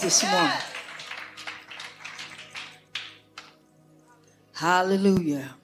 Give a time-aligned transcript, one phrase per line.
[0.00, 0.50] This morning.
[4.54, 5.54] Hallelujah.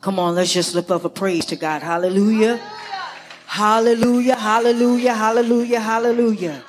[0.00, 1.82] Come on, let's just lift up a praise to God.
[1.82, 2.56] Hallelujah.
[3.46, 4.36] Hallelujah.
[4.36, 5.14] Hallelujah.
[5.14, 5.80] Hallelujah.
[5.80, 6.64] Hallelujah.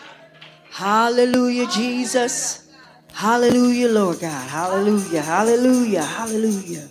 [0.72, 2.70] Hallelujah, Jesus.
[3.14, 4.50] Hallelujah, Lord God.
[4.50, 5.22] Hallelujah.
[5.22, 6.04] Hallelujah.
[6.04, 6.90] Hallelujah.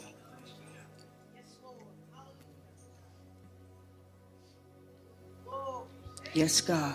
[6.39, 6.95] Yes, God.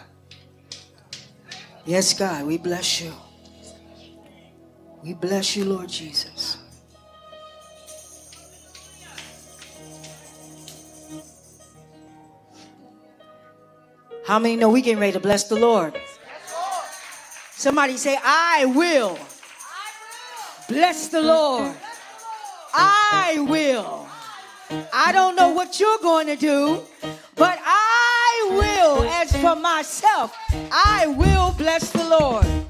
[1.85, 3.11] Yes, God, we bless you.
[5.03, 6.59] We bless you, Lord Jesus.
[14.25, 15.99] How many know we getting ready to bless the Lord?
[17.51, 19.19] Somebody say, I will
[20.69, 21.75] bless the Lord.
[22.73, 24.07] I will.
[24.93, 26.81] I don't know what you're going to do,
[27.35, 27.72] but I
[29.43, 30.33] for myself.
[30.71, 32.62] I will bless the Lord.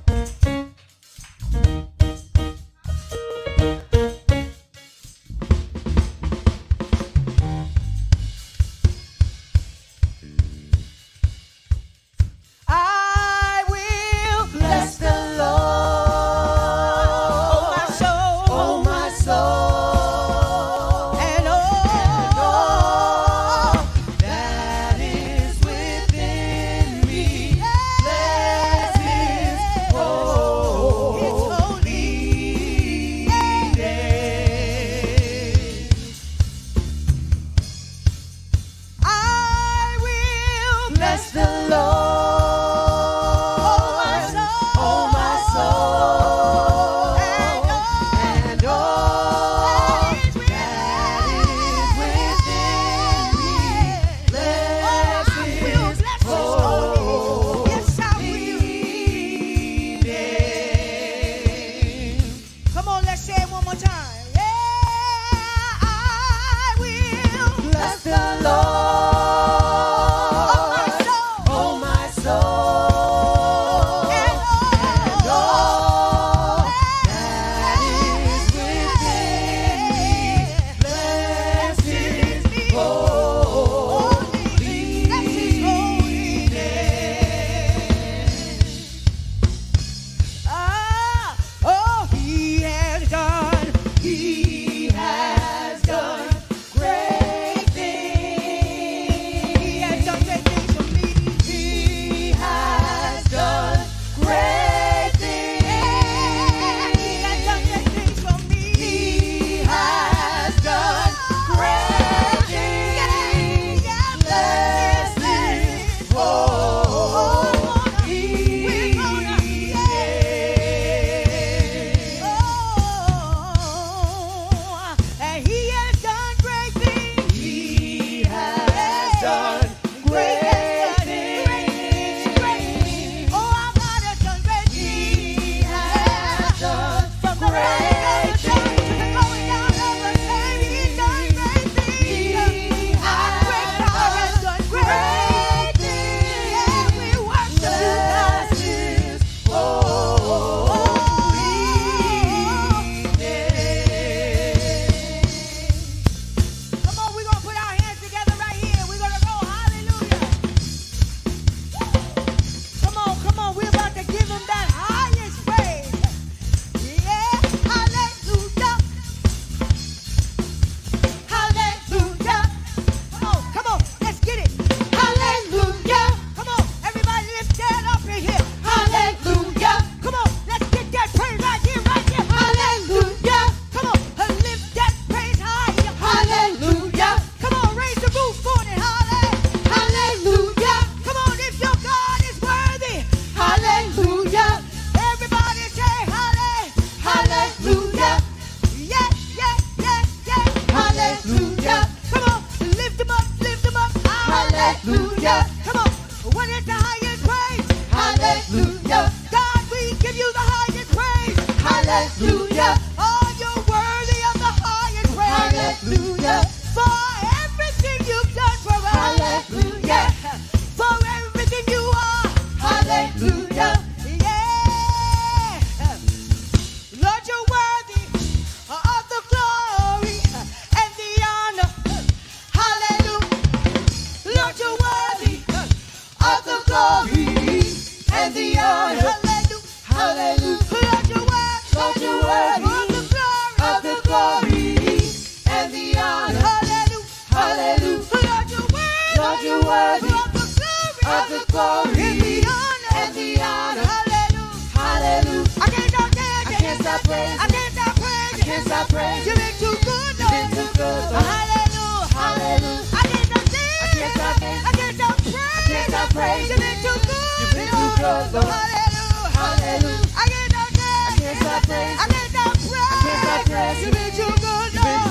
[268.04, 269.32] Hallelujah.
[269.32, 270.04] Hallelujah.
[270.12, 271.96] I can't stop praise.
[271.96, 272.84] I can't stop praise.
[272.84, 273.80] I can't stop praise.
[273.80, 275.08] You've been too good, Lord.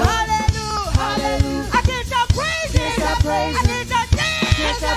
[0.00, 0.96] Hallelujah.
[0.96, 1.68] Hallelujah.
[1.68, 2.80] I can't stop praising.
[2.80, 3.52] Can't stop praising.
[3.52, 4.08] I can't stop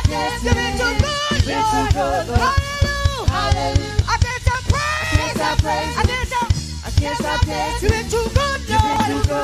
[0.08, 0.48] dancing.
[0.48, 2.40] You've been too good, Lord.
[2.40, 3.28] Hallelujah.
[3.28, 4.00] Hallelujah.
[4.08, 5.12] I can't stop praising.
[5.12, 5.92] I can't stop praising.
[5.92, 7.42] I can't stop.
[7.46, 7.84] Dancing.
[7.84, 9.36] You've You've been too good, Lord.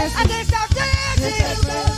[0.00, 1.91] against our destiny.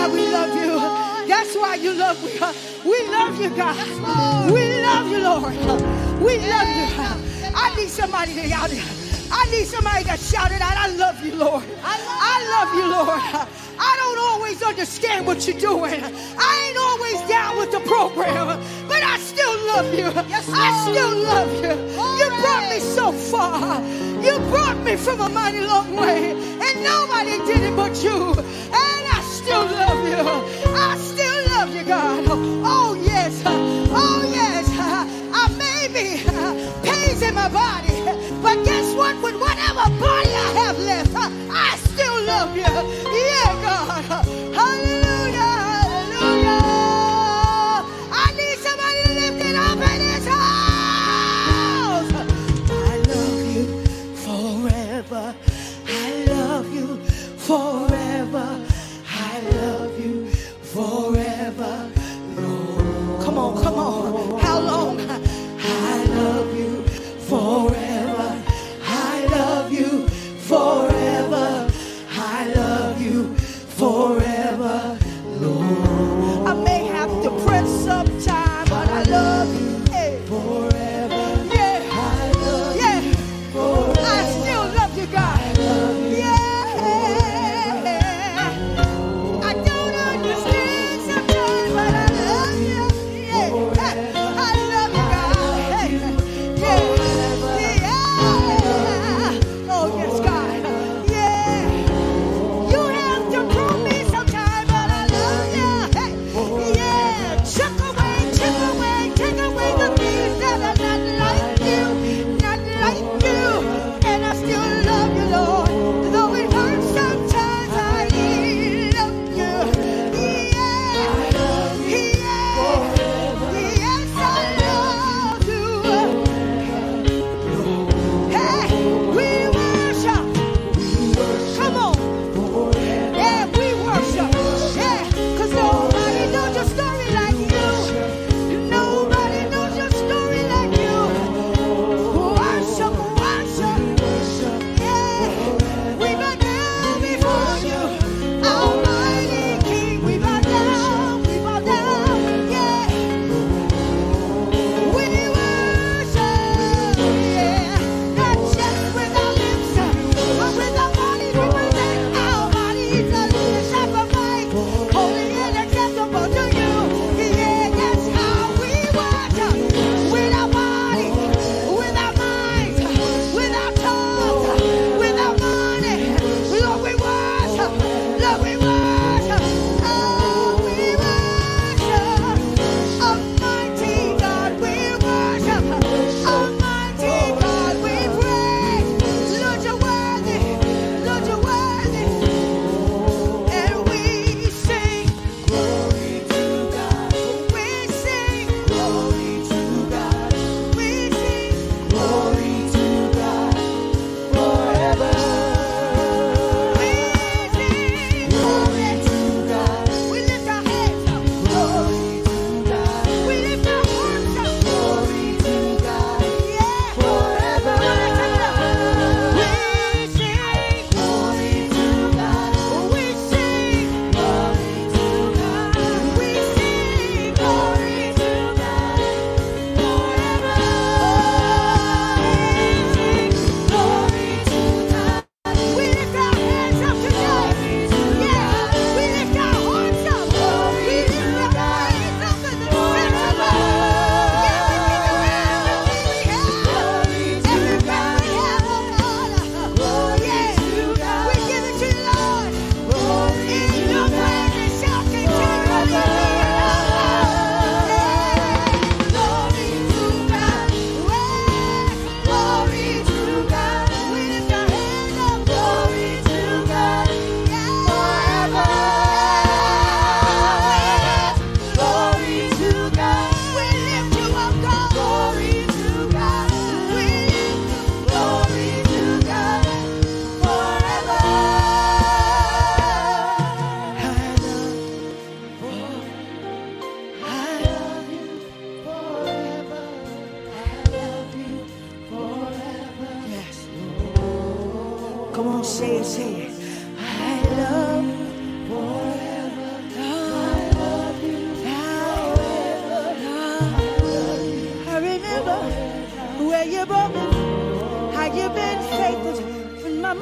[0.00, 1.28] why we love you.
[1.28, 2.32] That's why you love we.
[2.90, 3.76] We love you, God.
[4.50, 5.54] We love you, Lord.
[6.22, 6.88] We love you.
[7.54, 8.82] I need somebody to shout it.
[9.32, 11.64] I need somebody to shout it out, I love you, Lord.
[11.84, 13.20] I love you, Lord.
[13.82, 16.00] I don't always understand what you're doing.
[16.02, 20.08] I ain't always down with the program, but I still love you.
[20.54, 21.72] I still love you.
[22.18, 23.82] You brought me so far.
[24.24, 28.34] You brought me from a mighty long way, and nobody did it but you.
[28.72, 28.99] And
[30.10, 30.18] you.
[30.74, 32.24] I still love you, God.
[32.28, 33.42] Oh, yes.
[33.46, 34.66] Oh, yes.
[35.32, 36.06] I may be
[36.88, 37.94] pains in my body,
[38.42, 39.14] but guess what?
[39.22, 42.99] With whatever body I have left, I still love you.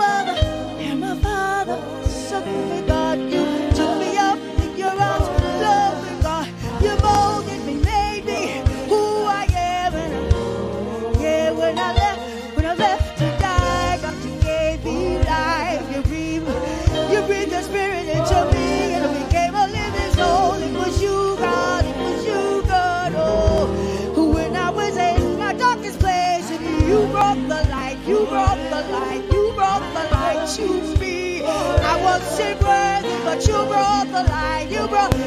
[0.09, 0.48] When
[33.29, 34.69] but you brought the light.
[34.71, 35.18] You brought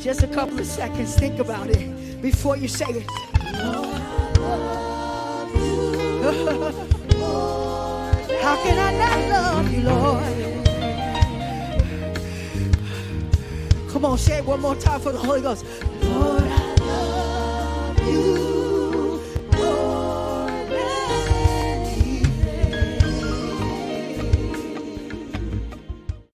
[0.00, 3.06] Just a couple of seconds, think about it before you say it.
[5.54, 6.22] You
[8.40, 10.68] How can I not love you, Lord?
[13.90, 15.66] Come on, say it one more time for the Holy Ghost.